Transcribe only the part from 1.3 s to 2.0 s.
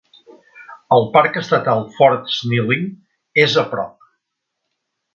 estatal